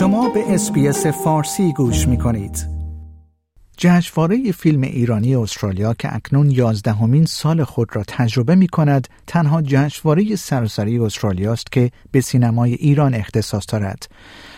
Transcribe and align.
شما 0.00 0.28
به 0.28 0.54
SBS 0.54 1.06
فارسی 1.06 1.72
گوش 1.72 2.08
می 2.08 2.18
کنید. 2.18 2.66
جشنواره 3.76 4.52
فیلم 4.52 4.82
ایرانی 4.82 5.34
استرالیا 5.34 5.94
که 5.94 6.14
اکنون 6.14 6.50
یازدهمین 6.50 7.24
سال 7.24 7.64
خود 7.64 7.96
را 7.96 8.02
تجربه 8.08 8.54
می 8.54 8.68
کند 8.68 9.08
تنها 9.26 9.62
جشنواره 9.62 10.36
سراسری 10.36 10.98
استرالیا 10.98 11.52
است 11.52 11.72
که 11.72 11.90
به 12.12 12.20
سینمای 12.20 12.74
ایران 12.74 13.14
اختصاص 13.14 13.64
دارد. 13.68 14.08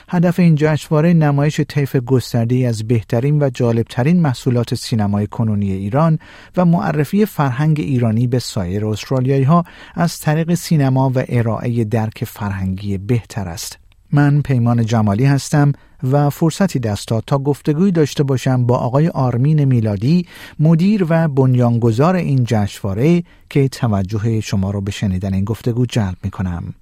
هدف 0.08 0.38
این 0.38 0.54
جشنواره 0.54 1.12
نمایش 1.12 1.60
طیف 1.60 1.96
گسترده 1.96 2.56
از 2.56 2.88
بهترین 2.88 3.42
و 3.42 3.50
جالبترین 3.50 4.20
محصولات 4.20 4.74
سینمای 4.74 5.26
کنونی 5.26 5.72
ایران 5.72 6.18
و 6.56 6.64
معرفی 6.64 7.26
فرهنگ 7.26 7.80
ایرانی 7.80 8.26
به 8.26 8.38
سایر 8.38 8.86
استرالیایی 8.86 9.44
ها 9.44 9.64
از 9.94 10.18
طریق 10.18 10.54
سینما 10.54 11.12
و 11.14 11.24
ارائه 11.28 11.84
درک 11.84 12.24
فرهنگی 12.24 12.98
بهتر 12.98 13.48
است. 13.48 13.81
من 14.12 14.42
پیمان 14.42 14.86
جمالی 14.86 15.24
هستم 15.24 15.72
و 16.10 16.30
فرصتی 16.30 16.78
دست 16.78 17.08
داد 17.08 17.24
تا 17.26 17.38
گفتگوی 17.38 17.90
داشته 17.90 18.22
باشم 18.22 18.66
با 18.66 18.76
آقای 18.76 19.08
آرمین 19.08 19.64
میلادی 19.64 20.26
مدیر 20.58 21.06
و 21.08 21.28
بنیانگذار 21.28 22.16
این 22.16 22.44
جشنواره 22.44 23.22
که 23.50 23.68
توجه 23.68 24.40
شما 24.40 24.70
را 24.70 24.80
به 24.80 24.90
شنیدن 24.90 25.34
این 25.34 25.44
گفتگو 25.44 25.86
جلب 25.86 26.16
می 26.24 26.30
کنم. 26.30 26.74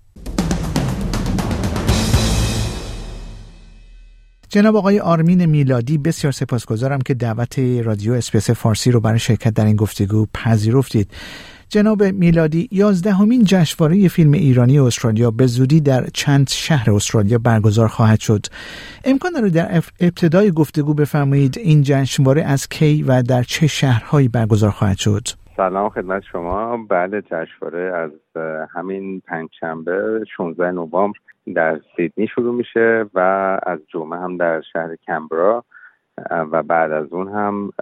جناب 4.49 4.77
آقای 4.77 5.01
آرمین 5.01 5.47
میلادی 5.47 5.99
بسیار 5.99 6.33
سپاسگزارم 6.33 7.01
که 7.01 7.15
دعوت 7.15 7.59
رادیو 7.59 8.13
SBS 8.13 8.51
فارسی 8.51 8.91
رو 8.91 9.01
برای 9.01 9.19
شرکت 9.19 9.55
در 9.55 9.65
این 9.65 9.77
گفتگو 9.77 10.27
پذیرفتید 10.35 11.11
جناب 11.71 12.03
میلادی 12.03 12.69
یازدهمین 12.73 13.45
جشنواره 13.45 14.09
فیلم 14.09 14.33
ایرانی 14.33 14.79
استرالیا 14.79 15.31
به 15.31 15.47
زودی 15.47 15.81
در 15.81 16.03
چند 16.15 16.49
شهر 16.49 16.91
استرالیا 16.91 17.39
برگزار 17.39 17.89
خواهد 17.89 18.21
شد. 18.21 18.41
امکان 19.05 19.33
داره 19.33 19.51
در 19.51 19.83
ابتدای 20.01 20.51
گفتگو 20.51 20.95
بفرمایید 20.95 21.59
این 21.59 21.83
جشنواره 21.83 22.43
از 22.43 22.69
کی 22.69 23.03
و 23.03 23.23
در 23.23 23.43
چه 23.43 23.67
شهرهایی 23.67 24.29
برگزار 24.29 24.71
خواهد 24.71 24.97
شد؟ 24.99 25.23
سلام 25.57 25.89
خدمت 25.89 26.23
شما. 26.33 26.87
بله 26.89 27.23
جشنواره 27.23 27.97
از 27.97 28.11
همین 28.75 29.21
پنجشنبه 29.21 30.25
16 30.37 30.71
نوامبر 30.71 31.19
در 31.55 31.81
سیدنی 31.97 32.27
شروع 32.27 32.55
میشه 32.55 33.05
و 33.15 33.21
از 33.67 33.79
جمعه 33.93 34.19
هم 34.19 34.37
در 34.37 34.63
شهر 34.73 34.97
کمبرا. 35.07 35.65
و 36.29 36.63
بعد 36.63 36.93
از 36.93 37.13
اون 37.13 37.29
هم 37.29 37.73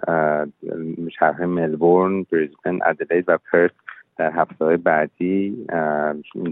شهر 1.19 1.45
ملبورن، 1.45 2.23
بریزبن، 2.31 2.79
ادلید 2.85 3.25
و 3.27 3.37
پرت 3.51 3.71
در 4.17 4.31
هفته 4.31 4.65
های 4.65 4.77
بعدی 4.77 5.67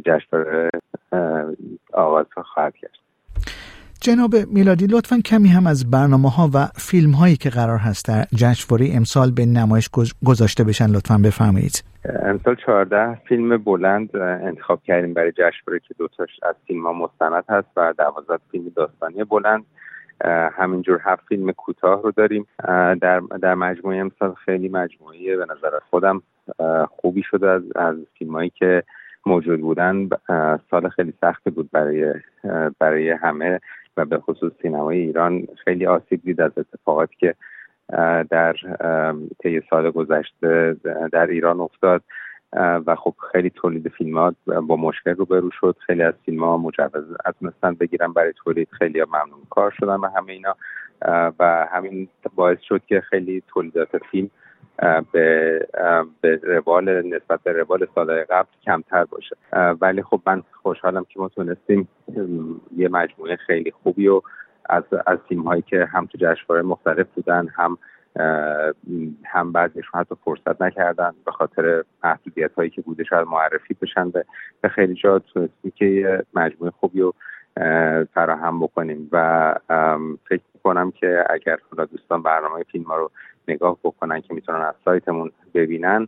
جشنواره 0.06 0.70
آغاز 1.94 2.26
خواهد 2.54 2.76
کرد. 2.76 2.92
جناب 4.02 4.36
میلادی 4.54 4.88
لطفا 4.88 5.18
کمی 5.26 5.50
هم 5.50 5.68
از 5.68 5.92
برنامه 5.92 6.30
ها 6.30 6.50
و 6.54 6.66
فیلم 6.76 7.12
هایی 7.12 7.36
که 7.36 7.50
قرار 7.50 7.78
هست 7.78 8.08
در 8.08 8.24
جشنواره 8.36 8.88
امسال 8.94 9.32
به 9.32 9.46
نمایش 9.46 9.90
گذاشته 10.26 10.64
بشن 10.64 10.88
لطفا 10.88 11.18
بفرمایید. 11.18 11.84
امسال 12.24 12.56
14 12.66 13.16
فیلم 13.28 13.58
بلند 13.58 14.16
انتخاب 14.16 14.84
کردیم 14.84 15.14
برای 15.14 15.32
جشنواره 15.32 15.80
که 15.88 15.94
دوتاش 15.98 16.30
از 16.44 16.56
فیلم 16.68 16.86
ها 16.88 16.94
مستند 16.94 17.44
هست 17.50 17.68
و 17.78 17.94
12 17.98 18.40
فیلم 18.52 18.72
داستانی 18.76 19.24
بلند. 19.24 19.64
همینجور 20.58 21.02
هفت 21.04 21.24
فیلم 21.28 21.52
کوتاه 21.52 22.02
رو 22.02 22.12
داریم. 22.12 22.48
در 23.02 23.20
در 23.20 23.56
مجموعه 23.56 23.98
امسال 23.98 24.34
خیلی 24.34 24.70
مجموعه 24.70 25.38
به 25.38 25.46
نظر 25.46 25.80
خودم 25.90 26.22
خوبی 26.90 27.24
شده 27.24 27.50
از 27.50 27.62
از 27.76 27.96
فیلمایی 28.18 28.50
که 28.50 28.84
موجود 29.26 29.62
بودن. 29.62 30.10
سال 30.72 30.90
خیلی 30.90 31.14
سختی 31.22 31.50
بود 31.50 31.70
برای 31.72 32.14
برای 32.80 33.10
همه 33.10 33.60
و 33.98 34.06
به 34.06 34.18
خصوص 34.18 34.52
سینمای 34.62 34.98
ایران. 34.98 35.48
خیلی 35.66 35.86
آسیب 35.86 36.22
دید 36.24 36.42
از 36.42 36.52
اتفاقاتی 36.58 37.16
که 37.20 37.36
در 38.30 38.56
طی 39.40 39.62
سال 39.70 39.92
گذشته 39.92 40.76
در 41.12 41.26
ایران 41.26 41.60
افتاد. 41.60 42.04
و 42.54 42.96
خب 42.96 43.14
خیلی 43.32 43.50
تولید 43.50 43.88
فیلمات 43.88 44.36
با 44.46 44.76
مشکل 44.76 45.16
روبرو 45.16 45.52
شد. 45.52 45.76
خیلی 45.80 46.04
از 46.04 46.14
فیلم 46.26 46.44
ها 46.44 46.58
مجوز 46.58 47.04
تونستن 47.40 47.74
بگیرن 47.74 48.14
برای 48.14 48.34
تولید. 48.34 48.68
خیلی 48.72 49.04
ممنون 49.04 49.40
کار 49.50 49.72
شدن 49.72 49.96
و 49.96 50.08
همه 50.16 50.34
اینا. 50.34 50.56
و 51.40 51.68
همین 51.72 52.08
باعث 52.36 52.60
شد 52.62 52.82
که 52.88 53.02
خیلی 53.02 53.44
تولیدات 53.48 53.98
فیلم 54.12 54.30
به 55.12 55.68
به 56.22 56.40
روال 56.44 57.02
نسبت 57.02 57.40
به 57.44 57.52
روال 57.52 57.88
سالهای 57.96 58.24
قبل 58.24 58.50
کمتر 58.66 59.06
باشه. 59.06 59.36
ولی 59.82 60.04
خب 60.04 60.22
من 60.26 60.44
خوشحالم 60.62 61.06
که 61.10 61.20
ما 61.20 61.30
تونستیم 61.30 61.88
یه 62.78 62.90
مجموعه 62.90 63.36
خیلی 63.36 63.72
خوبی 63.72 64.08
و 64.08 64.22
از 64.70 64.84
از 65.08 65.18
فیلم 65.30 65.42
هایی 65.42 65.62
که 65.62 65.86
هم 65.86 66.06
تو 66.06 66.18
جشنواره 66.18 66.62
مختلف 66.62 67.08
بودن 67.16 67.48
هم 67.48 67.78
هم 69.26 69.52
بعضیشون 69.52 70.00
حتی 70.00 70.16
فرصت 70.26 70.62
نکردن 70.62 71.14
به 71.26 71.32
خاطر 71.32 71.84
محدودیت 72.04 72.54
هایی 72.54 72.70
که 72.70 72.82
بوده 72.82 73.04
شاید 73.04 73.28
معرفی 73.28 73.76
بشن 73.82 74.10
به 74.62 74.70
خیلی 74.70 74.94
جا 74.94 75.20
تونستیم 75.20 75.72
که 75.76 76.24
مجموعه 76.34 76.72
خوبی 76.80 77.02
رو 77.02 77.14
فراهم 78.14 78.60
بکنیم. 78.60 79.10
و 79.12 79.56
فکر 80.30 80.42
کنم 80.64 80.92
که 80.92 81.26
اگر 81.30 81.58
خدا 81.70 81.86
دوستان 81.86 82.24
برنامه 82.24 82.64
فیلم 82.64 82.86
ها 82.86 82.98
رو 82.98 83.12
نگاه 83.48 83.78
بکنن 83.84 84.22
که 84.22 84.34
می‌تونن 84.34 84.62
از 84.62 84.76
سایتمون 84.86 85.32
ببینن 85.54 86.08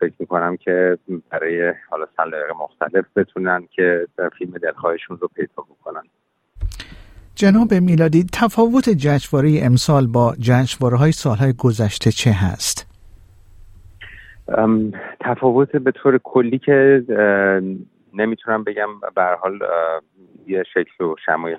فکر 0.00 0.12
می‌کنم 0.18 0.56
که 0.56 0.98
برای 1.30 1.74
حالا 1.90 2.06
سلایق 2.16 2.50
مختلف 2.60 3.04
بتونن 3.16 3.68
که 3.70 4.06
فیلم 4.38 4.58
دلخواهشون 4.58 5.18
رو 5.18 5.28
پیدا 5.28 5.62
بکنن. 5.62 6.02
جناب 7.42 7.74
میلادی 7.74 8.26
تفاوت 8.32 8.88
جشنواره 8.88 9.60
امسال 9.62 10.06
با 10.06 10.34
جشنواره 10.40 10.96
های 10.96 11.12
سالهای 11.12 11.52
گذشته 11.58 12.10
چه 12.10 12.30
هست؟ 12.30 12.86
تفاوت 15.20 15.76
به 15.76 15.92
طور 15.92 16.18
کلی 16.18 16.58
که 16.58 17.02
نمی‌تونم 18.14 18.64
بگم 18.64 18.88
به 19.14 19.22
حال 19.40 19.58
یه 20.46 20.62
شکل 20.74 21.04
و 21.04 21.14
شمایل 21.26 21.58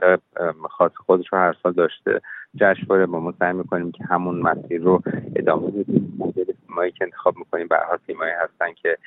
خاص 0.69 0.91
خودش 1.05 1.25
رو 1.31 1.38
هر 1.38 1.55
سال 1.63 1.73
داشته 1.73 2.21
جشنواره 2.55 3.05
ما 3.05 3.33
سعی 3.39 3.53
می‌کنیم 3.53 3.91
که 3.91 4.03
همون 4.03 4.41
مسیر 4.41 4.81
رو 4.81 5.01
ادامه 5.35 5.71
بدیم 5.71 6.15
مدل 6.19 6.45
فیلمایی 6.65 6.91
که 6.91 7.03
انتخاب 7.05 7.38
می‌کنیم 7.38 7.67
به 7.67 7.75
حال 7.89 7.97
فیلمایی 8.05 8.31
هستن 8.44 8.73
که 8.81 8.97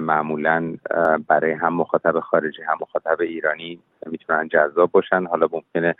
معمولا 0.00 0.76
برای 1.28 1.52
هم 1.52 1.74
مخاطب 1.74 2.20
خارجی 2.20 2.62
هم 2.62 2.78
مخاطب 2.80 3.20
ایرانی 3.20 3.80
می‌تونن 4.06 4.48
جذاب 4.48 4.90
باشن. 4.90 5.24
حالا 5.24 5.48
ممکنه 5.52 5.94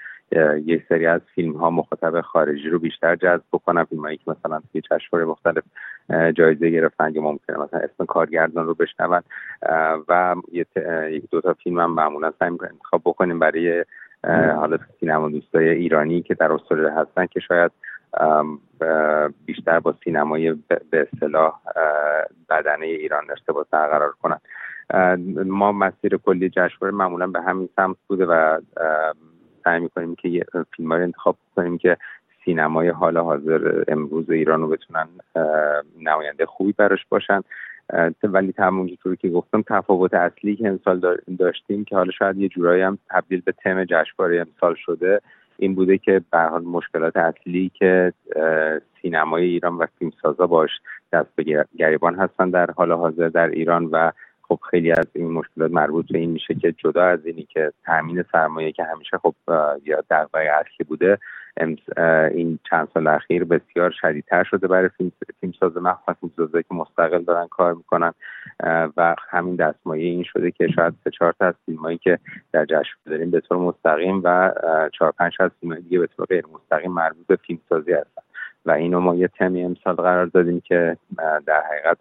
یک 0.66 0.82
سری 0.88 1.06
از 1.06 1.20
فیلم 1.34 1.56
ها 1.56 1.70
مخاطب 1.70 2.20
خارجی 2.20 2.68
رو 2.68 2.78
بیشتر 2.78 3.16
جذب 3.16 3.42
بکنن. 3.52 3.84
فیلم 3.84 4.02
هایی 4.02 4.16
که 4.16 4.30
مثلا 4.30 4.60
توی 4.72 4.80
جشنواره 4.80 5.26
مختلف 5.26 5.64
جایزه 6.34 6.70
گرفتن 6.70 7.14
یا 7.14 7.22
ممکنه 7.22 7.58
مثلا 7.58 7.80
اسم 7.80 8.04
کارگردان 8.04 8.66
رو 8.66 8.74
بشنون. 8.74 9.22
و 10.08 10.34
یک 11.10 11.30
دو 11.30 11.40
تا 11.40 11.54
فیلم 11.54 11.80
هم 11.80 11.90
معمولا 11.90 12.32
سعی 12.38 12.48
انتخاب 12.48 13.02
بکنیم 13.04 13.38
برای 13.38 13.84
حالا 14.56 14.78
سینما 15.00 15.28
دوستای 15.28 15.68
ایرانی 15.68 16.22
که 16.22 16.34
در 16.34 16.52
استرالیا 16.52 16.94
هستن 16.94 17.26
که 17.26 17.40
شاید 17.40 17.70
بیشتر 19.46 19.80
با 19.80 19.94
سینمای 20.04 20.54
به 20.90 21.08
اصطلاح 21.12 21.60
بدنه 22.50 22.86
ایران 22.86 23.30
ارتباط 23.30 23.66
برقرار 23.70 24.14
کنن. 24.22 24.40
ما 25.44 25.72
مسیر 25.72 26.16
کلی 26.16 26.48
جشنواره 26.48 26.94
معمولا 26.94 27.26
به 27.26 27.42
همین 27.42 27.68
سمت 27.76 27.96
بوده 28.06 28.26
و 28.26 28.60
سعی 29.64 29.80
می‌کنیم 29.80 30.14
که 30.14 30.44
فیلم 30.76 30.92
رو 30.92 31.02
انتخاب 31.02 31.36
کنیم 31.56 31.78
که 31.78 31.96
سینمای 32.44 32.88
حال 32.88 33.16
حاضر 33.18 33.84
امروز 33.88 34.30
ایران 34.30 34.60
رو 34.60 34.68
بتونن 34.68 35.08
نماینده 36.00 36.46
خوبی 36.46 36.72
براش 36.72 37.06
باشن. 37.08 37.40
ولی 38.22 38.54
طوری 39.02 39.16
که 39.16 39.28
گفتم 39.28 39.62
تفاوت 39.62 40.14
اصلی 40.14 40.56
که 40.56 40.68
امسال 40.68 41.18
داشتیم 41.38 41.84
که 41.84 41.96
حالا 41.96 42.10
شاید 42.10 42.36
یه 42.36 42.48
جورایی 42.48 42.82
هم 42.82 42.98
تبدیل 43.10 43.40
به 43.40 43.52
تم 43.52 43.84
جشنواره 43.84 44.40
امسال 44.40 44.74
شده. 44.74 45.20
این 45.58 45.74
بوده 45.74 45.98
که 45.98 46.20
به 46.32 46.38
حال 46.38 46.62
مشکلات 46.62 47.16
اصلی 47.16 47.70
که 47.74 48.12
سینمای 49.02 49.44
ایران 49.44 49.74
و 49.74 49.86
فیلمسازا 49.98 50.46
باش 50.46 50.70
دست 51.12 51.28
به 51.36 51.66
گریبان 51.78 52.14
هستن 52.14 52.50
در 52.50 52.70
حال 52.70 52.92
حاضر 52.92 53.28
در 53.28 53.48
ایران 53.48 53.84
و 53.84 54.12
خب 54.48 54.58
خیلی 54.70 54.92
از 54.92 55.06
این 55.12 55.30
مشکلات 55.30 55.70
مربوط 55.70 56.12
به 56.12 56.18
این 56.18 56.30
میشه 56.30 56.54
که 56.54 56.72
جدا 56.72 57.04
از 57.04 57.26
اینی 57.26 57.48
که 57.50 57.72
تامین 57.86 58.24
سرمایه 58.32 58.72
که 58.72 58.84
همیشه 58.84 59.18
خب 59.18 59.34
یا 59.84 60.04
دغدغه 60.10 60.50
اصلی 60.60 60.86
بوده 60.88 61.18
این 61.56 62.58
چند 62.70 62.88
سال 62.94 63.06
اخیر 63.06 63.44
بسیار 63.44 63.90
شدیدتر 63.90 64.44
شده 64.44 64.68
برای 64.68 64.88
فیلم 64.88 65.12
فیلمساز 65.40 65.76
مخصوصا 65.76 66.14
فیلمسازایی 66.20 66.64
که 66.68 66.74
مستقل 66.74 67.22
دارن 67.22 67.48
کار 67.48 67.74
می‌کنن. 67.74 68.12
و 68.96 69.14
همین 69.28 69.56
دستمایه 69.56 70.04
این 70.04 70.22
شده 70.22 70.50
که 70.50 70.68
شاید 70.68 70.94
سه 71.04 71.10
چهار 71.10 71.34
تا 71.38 71.46
از 71.46 71.54
فیلمایی 71.66 71.98
که 71.98 72.18
در 72.52 72.64
جشن 72.64 72.94
داریم 73.06 73.30
به 73.30 73.40
طور 73.40 73.58
مستقیم 73.58 74.20
و 74.24 74.52
چهار 74.92 75.12
پنج 75.12 75.36
از 75.40 75.50
فیلم 75.60 75.74
دیگه 75.74 75.98
به 75.98 76.06
طور 76.06 76.26
غیر 76.26 76.44
مستقیم 76.54 76.92
مربوط 76.92 77.26
به 77.26 77.36
فیلمسازی 77.36 77.92
هستن. 77.92 78.22
و 78.66 78.70
اینو 78.70 79.00
ما 79.00 79.14
یه 79.14 79.28
تمی 79.28 79.64
امسال 79.64 79.94
قرار 79.94 80.26
دادیم 80.26 80.60
که 80.60 80.96
در 81.46 81.62
حقیقت 81.70 81.98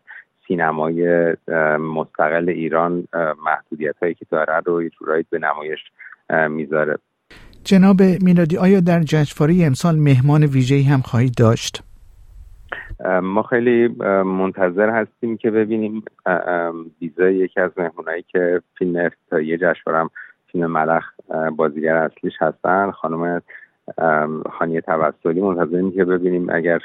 سینمای 0.48 1.36
مستقل 1.78 2.50
ایران 2.50 3.08
محدودیت 3.46 3.96
هایی 4.02 4.14
که 4.14 4.26
داره 4.30 4.62
رو 4.66 4.84
یه 4.84 4.90
جورایی 4.90 5.26
به 5.30 5.40
نمایش 5.40 5.80
می‌ذاره. 6.50 6.98
جناب 7.66 8.02
میلادی 8.02 8.58
آیا 8.58 8.80
در 8.80 9.00
جشنواره 9.00 9.66
امسال 9.66 9.96
مهمان 9.96 10.44
ویژه‌ای 10.44 10.84
هم 10.84 11.02
خواهید 11.02 11.34
داشت؟ 11.38 11.84
ما 13.24 13.44
خیلی 13.44 13.88
منتظر 14.26 14.90
هستیم 14.90 15.38
که 15.38 15.52
ببینیم. 15.52 16.04
ویزای 17.02 17.36
یکی 17.36 17.60
از 17.60 17.72
مهمونایی 17.78 18.26
که 18.28 18.62
فیلم 18.78 19.06
افتتاحیه 19.06 19.58
جشنواره 19.58 20.10
فیلم 20.52 20.72
ملخ 20.72 21.04
بازیگر 21.56 21.96
اصلیش 21.96 22.34
هستن 22.42 22.92
خانم 22.92 23.42
خانی 24.60 24.82
توسلی. 24.82 25.42
منتظریم 25.42 25.92
که 25.92 26.06
ببینیم 26.06 26.50
اگر 26.50 26.80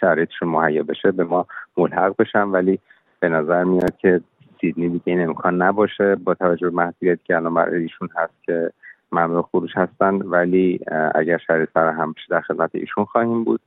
شرایطشون 0.00 0.48
مهیا 0.48 0.82
بشه 0.82 1.12
به 1.12 1.24
ما 1.24 1.46
ملحق 1.76 2.14
بشن. 2.18 2.42
ولی 2.42 2.78
به 3.20 3.28
نظر 3.28 3.64
میاد 3.64 3.96
که 3.96 4.20
سیدنی 4.60 4.88
دیگه 4.88 5.02
این 5.06 5.20
امکان 5.20 5.62
نباشه. 5.62 6.14
با 6.14 6.34
توجه 6.34 6.70
به 6.70 6.76
محدودیتی 6.76 7.22
که 7.24 7.36
الان 7.36 7.54
برای 7.54 7.82
ایشون 7.82 8.08
هست 8.16 8.34
که 8.46 8.70
ممنوع 9.14 9.42
خروج 9.42 9.70
هستن 9.76 10.14
ولی 10.14 10.80
اگر 11.14 11.38
شرایط 11.38 11.76
هم 11.76 12.12
بشه 12.12 12.26
در 12.30 12.40
خدمت 12.40 12.70
ایشون 12.74 13.04
خواهیم 13.04 13.44
بود. 13.44 13.60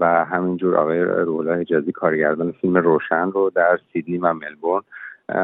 و 0.00 0.24
همینجور 0.30 0.76
آقای 0.76 1.00
رولا 1.00 1.54
حجازی 1.54 1.92
کارگردان 1.92 2.52
فیلم 2.52 2.76
روشن 2.76 3.30
رو 3.30 3.50
در 3.54 3.78
سیدنی 3.92 4.18
و 4.18 4.32
ملبورن 4.32 4.82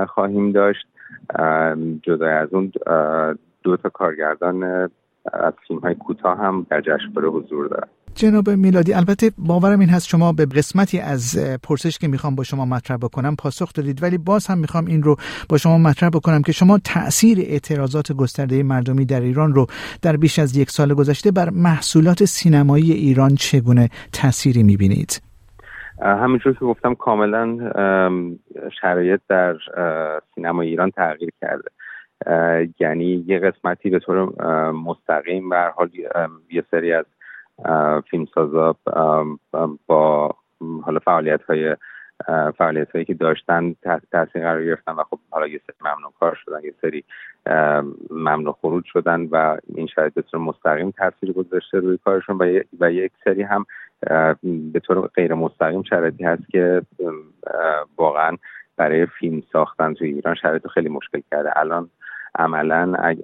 خواهیم 0.07 0.53
داشت. 0.53 0.87
جدا 2.03 2.29
از 2.29 2.55
اون 2.55 2.73
دو 3.63 3.77
تا 3.77 3.89
کارگردان 3.89 4.63
از 5.33 5.53
فیلم 5.69 5.81
های 5.81 5.95
کوتاه 5.95 6.39
هم 6.39 6.67
در 6.71 6.81
جشنواره 6.81 7.29
حضور 7.29 7.69
دارن. 7.69 7.89
جناب 8.17 8.51
میلادی 8.51 8.95
البته 8.95 9.31
باورم 9.39 9.81
این 9.81 9.89
هست 9.89 10.09
شما 10.09 10.33
به 10.33 10.47
قسمتی 10.47 11.01
از 11.01 11.39
پرسش 11.63 11.99
که 11.99 12.09
می‌خوام 12.09 12.35
با 12.35 12.45
شما 12.45 12.65
مطرح 12.65 12.97
بکنم 12.97 13.37
پاسخ 13.37 13.73
دادید 13.73 14.03
ولی 14.03 14.19
باز 14.19 14.47
هم 14.47 14.59
می‌خوام 14.59 14.87
این 14.87 15.03
رو 15.03 15.17
با 15.49 15.59
شما 15.59 15.79
مطرح 15.79 16.11
بکنم 16.11 16.43
که 16.43 16.53
شما 16.53 16.79
تاثیر 16.79 17.39
اعتراضات 17.41 18.13
گسترده 18.13 18.63
مردمی 18.63 19.05
در 19.05 19.21
ایران 19.21 19.55
رو 19.55 19.67
در 20.03 20.17
بیش 20.17 20.39
از 20.39 20.57
یک 20.57 20.71
سال 20.71 20.95
گذشته 20.95 21.31
بر 21.31 21.51
محصولات 21.51 22.25
سینمایی 22.25 22.93
ایران 22.93 23.35
چگونه 23.35 23.89
تأثیری 24.13 24.63
می‌بینید؟ 24.63 25.23
همینجور 26.03 26.53
که 26.53 26.65
گفتم 26.65 26.95
کاملا 26.95 27.59
شرایط 28.81 29.21
در 29.29 29.57
سینما 30.35 30.63
ایران 30.63 30.91
تغییر 30.91 31.31
کرده 31.41 31.71
یعنی 32.81 33.25
یه 33.27 33.39
قسمتی 33.39 33.91
به 33.91 33.99
طور 33.99 34.33
مستقیم 34.73 35.49
به 35.49 35.73
حال 35.77 35.91
یه 36.51 36.65
سری 36.71 36.93
از 36.93 37.05
فیلمسازا 38.11 38.77
با 39.87 40.35
حالا 40.83 40.99
فعالیت 40.99 41.43
های 41.43 41.77
فعالیت 42.59 42.91
هایی 42.93 43.05
که 43.05 43.15
داشتن 43.15 43.75
تاثیر 44.13 44.43
قرار 44.43 44.65
گرفتن 44.65 44.93
و 44.93 45.03
خب 45.11 45.19
حالا 45.31 45.47
یه 45.47 45.61
سری 45.67 45.77
ممنوع 45.81 46.13
کار 46.21 46.39
شدن 46.45 46.65
یه 46.65 46.75
سری 46.83 47.05
ممنوع 48.11 48.57
خروج 48.61 48.85
شدن 48.85 49.29
و 49.31 49.57
این 49.75 49.87
شاید 49.87 50.15
به 50.15 50.23
طور 50.23 50.41
مستقیم 50.41 50.91
تاثیر 50.91 51.33
گذاشته 51.33 51.79
روی 51.79 51.99
کارشون 52.05 52.39
و, 52.39 52.61
و 52.81 52.93
یک 52.93 53.13
سری 53.25 53.43
هم 53.43 53.67
به 54.73 54.81
طور 54.81 55.07
غیر 55.07 55.35
مستقیم 55.35 55.83
شرایطی 55.83 56.25
هست 56.25 56.49
که 56.51 56.83
واقعا 57.97 58.37
برای 58.77 59.07
فیلم 59.07 59.43
ساختن 59.53 59.95
توی 59.95 60.09
ایران 60.09 60.35
شرایط 60.35 60.67
خیلی 60.67 60.89
مشکل 60.89 61.21
کرده. 61.31 61.59
الان 61.59 61.91
عملا 62.39 63.15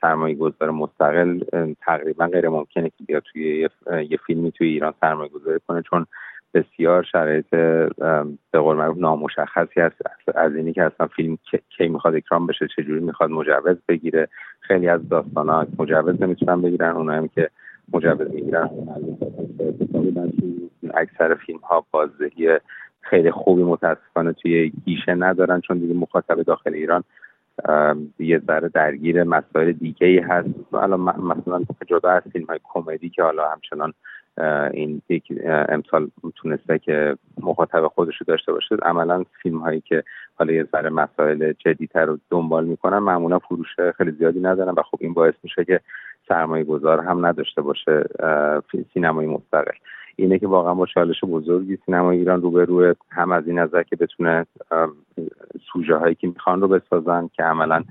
سرمایه 0.00 0.34
گذار 0.34 0.70
مستقل 0.70 1.40
تقریبا 1.80 2.26
غیر 2.26 2.48
ممکنه 2.48 2.88
که 2.88 3.04
بیاد 3.06 3.22
توی 3.32 3.68
یه 4.10 4.18
فیلمی 4.26 4.52
توی 4.52 4.68
ایران 4.68 4.94
سرمایه 5.00 5.30
گذاری 5.30 5.60
کنه 5.68 5.82
چون 5.82 6.06
بسیار 6.54 7.02
شرایط 7.02 7.46
به 8.50 8.58
قول 8.58 8.76
معروف 8.76 8.98
نامشخصی 8.98 9.80
هست. 9.80 9.94
از 10.34 10.54
اینی 10.54 10.72
که 10.72 10.82
اصلا 10.84 11.06
فیلم 11.06 11.38
کی 11.76 11.88
می‌خواد 11.88 12.14
اکرام 12.14 12.46
بشه 12.46 12.68
چجوری 12.76 13.00
می‌خواد 13.00 13.30
مجوز 13.30 13.76
بگیره. 13.88 14.28
خیلی 14.60 14.88
از 14.88 15.08
داستان 15.08 15.66
مجوز 15.78 16.22
نمی‌تونن 16.22 16.62
بگیرن. 16.62 16.96
اونایی 16.96 17.28
که 17.28 17.50
مجوز 17.92 18.30
می‌گیرن 18.30 18.70
اکثر 20.94 21.34
فیلم 21.34 21.58
ها 21.58 21.86
بازدهی 21.90 22.58
خیلی 23.00 23.30
خوبی 23.30 23.62
متاسفانه 23.62 24.32
توی 24.32 24.72
گیشه 24.84 25.14
ندارن 25.14 25.60
چون 25.60 25.78
دیگه 25.78 25.94
مخاطب 25.94 26.42
داخل 26.42 26.74
ایران 26.74 27.04
یه 28.18 28.38
ذره 28.46 28.68
درگیر 28.68 29.24
مسائل 29.24 29.72
دیگه 29.72 30.06
ای 30.06 30.18
هست. 30.18 30.48
الان 30.74 31.00
مثلا 31.00 31.64
جدا 31.86 32.10
از 32.10 32.22
فیلم 32.32 32.46
های 32.46 32.58
کمدی 32.64 33.10
که 33.10 33.22
حالا 33.22 33.48
همچنان 33.48 33.92
این 34.72 35.02
یک 35.08 35.32
امسال 35.46 36.10
تونسته 36.36 36.78
که 36.78 37.16
مخاطب 37.42 37.86
خودش 37.86 38.16
رو 38.16 38.24
داشته 38.28 38.52
باشه 38.52 38.76
عملا 38.82 39.24
فیلم 39.42 39.58
هایی 39.58 39.80
که 39.80 40.02
حالا 40.34 40.52
یه 40.52 40.68
ذره 40.72 40.90
مسائل 40.90 41.52
جدیتر 41.52 42.04
رو 42.04 42.18
دنبال 42.30 42.64
می‌کنن 42.64 42.98
معمولا 42.98 43.38
فروش 43.38 43.76
خیلی 43.96 44.10
زیادی 44.10 44.40
ندارن 44.40 44.74
و 44.76 44.82
خب 44.82 44.98
این 45.00 45.14
باعث 45.14 45.34
میشه 45.42 45.64
که 45.64 45.80
سرمایه 46.28 46.64
گذار 46.64 47.00
هم 47.00 47.26
نداشته 47.26 47.62
باشه 47.62 48.04
سینمای 48.94 49.26
مستقل. 49.26 49.72
اینه 50.16 50.38
که 50.38 50.46
واقعا 50.46 50.74
با 50.74 50.86
چالش 50.86 51.24
بزرگی 51.24 51.78
سینما 51.86 52.10
ایران 52.10 52.42
روبروه. 52.42 52.92
هم 53.10 53.32
از 53.32 53.46
این 53.46 53.58
نظر 53.58 53.82
که 53.82 53.96
بتونه 53.96 54.46
سوژه 55.72 55.96
هایی 55.96 56.14
که 56.14 56.26
می‌خوان 56.26 56.60
رو 56.60 56.68
بسازن 56.68 57.30
که 57.32 57.42
عملا 57.42 57.84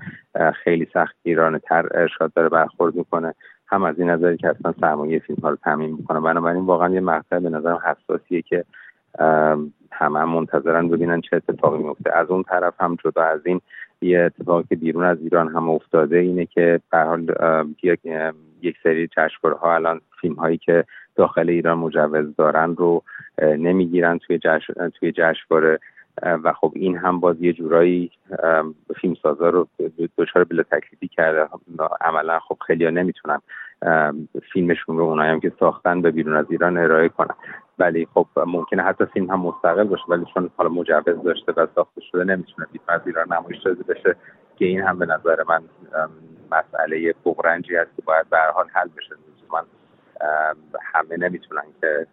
خیلی 0.64 0.88
سخت 0.94 1.16
ایران 1.22 1.58
تر 1.58 1.88
ارشاد 1.94 2.32
داره 2.32 2.48
برخورد 2.48 2.94
می‌کنه. 2.94 3.34
هم 3.66 3.82
از 3.82 3.98
این 3.98 4.10
نظری 4.10 4.36
که 4.36 4.48
اصلا 4.48 4.74
سرمایه 4.80 5.18
فیلم 5.18 5.38
ها 5.42 5.50
رو 5.50 5.56
تامین 5.56 5.90
می‌کنه. 5.90 6.20
بنابراین 6.20 6.66
واقعا 6.66 6.88
یه 6.94 7.00
مقطع 7.00 7.38
به 7.38 7.50
نظرم 7.50 7.80
حساسیه 7.84 8.42
که 8.42 8.64
همه 9.92 10.18
هم 10.20 10.28
منتظرن 10.28 10.88
ببینن 10.88 11.20
چه 11.20 11.36
اتفاقی 11.36 11.82
میفته 11.82 12.12
از 12.16 12.30
اون 12.30 12.42
طرف 12.42 12.74
هم 12.80 12.96
جدا 13.04 13.22
از 13.22 13.40
این 13.44 13.60
یه 14.02 14.20
اتفاقی 14.20 14.64
که 14.68 14.76
بیرون 14.76 15.04
از 15.04 15.18
ایران 15.20 15.48
هم 15.48 15.70
افتاده 15.70 16.18
اینه 16.18 16.46
که 16.46 16.80
به 16.92 16.98
حال 16.98 17.34
یک, 18.62 18.76
سری 18.82 19.08
جشنواره 19.08 19.58
ها 19.60 19.74
الان 19.74 20.00
فیلم 20.20 20.34
هایی 20.34 20.58
که 20.58 20.84
داخل 21.16 21.50
ایران 21.50 21.78
مجوز 21.78 22.36
دارن 22.36 22.76
رو 22.76 23.02
نمی‌گیرن 23.42 24.18
توی 24.18 24.38
جشن 24.38 24.88
توی 24.88 25.12
جشنواره. 25.12 25.78
و 26.22 26.52
خب 26.52 26.72
این 26.74 26.96
هم 26.96 27.20
باز 27.20 27.42
یه 27.42 27.52
جورایی 27.52 28.10
فیلمسازا 29.00 29.50
رو 29.50 29.68
دچار 30.18 30.44
بلا 30.44 30.62
تکلیفی 30.62 31.08
کرده. 31.08 31.48
عملا 32.00 32.38
خب 32.38 32.58
خیلی 32.66 32.84
ها 32.84 32.90
نمی‌تونن 32.90 33.40
فیلمشون 34.52 34.98
رو 34.98 35.04
اونایی 35.04 35.30
هم 35.30 35.40
که 35.40 35.52
ساختن 35.60 36.02
به 36.02 36.10
بیرون 36.10 36.36
از 36.36 36.46
ایران 36.50 36.78
ارائه 36.78 37.08
کنن. 37.08 37.34
ولی 37.78 38.08
خب 38.14 38.26
ممکنه 38.36 38.82
حتی 38.82 39.06
فیلم 39.06 39.30
هم 39.30 39.40
مستقل 39.40 39.84
باشه 39.84 40.04
ولی 40.08 40.24
چون 40.34 40.50
حالا 40.56 40.70
مجوز 40.70 41.22
داشته 41.24 41.52
و 41.56 41.66
ساخته 41.74 42.00
شده 42.00 42.24
نمی‌تونه 42.24 42.68
بیرون 42.72 42.88
از 42.88 43.00
ایران 43.06 43.32
نمایش 43.32 43.62
داده 43.62 43.82
بشه 43.82 44.16
که 44.56 44.64
این 44.64 44.80
هم 44.80 44.98
به 44.98 45.06
نظر 45.06 45.44
من 45.48 45.62
مسئله 46.52 47.14
بغرنجی 47.24 47.76
هست 47.76 47.96
که 47.96 48.02
باید 48.02 48.30
به 48.30 48.36
حال 48.54 48.66
حل 48.72 48.88
بشه. 48.96 49.14
من 49.52 49.62
همه 50.82 51.16
نمی‌تونن 51.16 51.62
که 51.80 52.06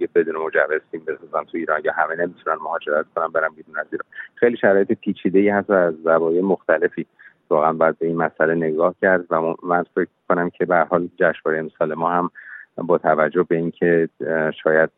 یه 0.00 0.08
بدون 0.14 0.36
مجوز 0.36 0.80
فیلم 0.90 1.04
بسازن 1.04 1.44
تو 1.44 1.58
ایران. 1.58 1.80
یا 1.84 1.92
همه 1.92 2.16
نمی‌تونن 2.16 2.56
مهاجرت 2.56 3.06
کنن 3.14 3.28
برن 3.28 3.48
بیرون 3.56 3.78
از 3.78 3.86
ایران. 3.92 4.06
خیلی 4.34 4.56
شرایط 4.56 4.92
پیچیده 4.92 5.38
ای 5.38 5.48
هست 5.48 5.70
از 5.70 5.94
زوایای 6.04 6.42
مختلفی. 6.42 7.06
واقعا 7.50 7.72
باید 7.72 7.98
به 7.98 8.06
این 8.06 8.16
مسئله 8.16 8.54
نگاه 8.54 8.94
کرد 9.00 9.24
و 9.30 9.54
من 9.62 9.82
فکر 9.94 10.08
کنم 10.28 10.50
که 10.50 10.66
به 10.66 10.76
حال 10.76 11.08
جشنواره 11.16 11.58
امسال 11.58 11.94
ما 11.94 12.10
هم 12.10 12.30
با 12.76 12.98
توجه 12.98 13.42
به 13.42 13.56
اینکه 13.56 14.08
شاید 14.62 14.90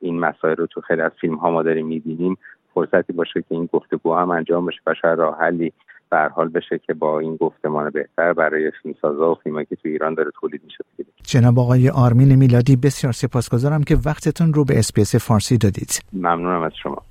این 0.00 0.18
مسائل 0.18 0.56
رو 0.56 0.66
تو 0.66 0.80
خیلی 0.80 1.02
از 1.02 1.12
فیلم 1.20 1.34
ها 1.34 1.50
ما 1.50 1.62
داریم 1.62 1.86
می‌بینیم 1.86 2.38
فرصتی 2.74 3.12
باشه 3.12 3.40
که 3.40 3.46
این 3.54 3.68
گفتگو 3.72 4.14
هم 4.14 4.30
انجام 4.30 4.66
بشه 4.66 4.80
و 4.86 4.94
شاید 5.02 5.18
راه 5.18 5.38
حلی 5.38 5.72
به 6.10 6.30
حال 6.34 6.48
بشه 6.48 6.78
که 6.78 6.94
با 6.94 7.18
این 7.18 7.36
گفتمان 7.36 7.90
بهتر 7.90 8.32
برای 8.32 8.72
فیلمسازا 8.82 9.32
و 9.32 9.34
فیلمایی 9.34 9.66
که 9.66 9.76
تو 9.76 9.88
ایران 9.88 10.14
داره 10.14 10.30
تولید 10.40 10.60
میشه 10.64 10.84
جناب 11.22 11.58
آقای 11.58 11.88
آرمین 11.88 12.34
میلادی 12.34 12.76
بسیار 12.76 13.12
سپاسگزارم 13.12 13.82
که 13.82 13.96
وقتتون 14.04 14.54
رو 14.54 14.64
به 14.64 14.78
SBS 14.78 15.16
فارسی 15.16 15.58
دادید. 15.58 16.02
ممنونم 16.12 16.62
از 16.62 16.72
شما. 16.82 17.02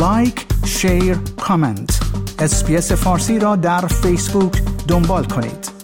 like 0.00 0.46
share 0.66 1.16
comment 1.40 2.00
SBS 2.38 2.92
فارسی 3.04 3.38
را 3.38 3.56
در 3.56 3.80
فیسبوک 3.80 4.52
دنبال 4.88 5.24
کنید. 5.24 5.81